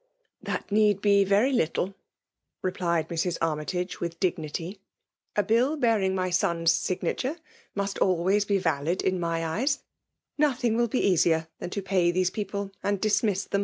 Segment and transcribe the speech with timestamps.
[0.15, 1.93] *'<* That need be very litde,''
[2.63, 3.37] leptted Mss.
[3.39, 4.79] Annytage, with dignity*''
[5.35, 7.37] A bill bearing ay soa^s signature
[7.75, 9.77] must always be valid in my eyea If
[10.59, 13.59] othng wiQ be earner than to pay diese pesple, and dismiss ^mb.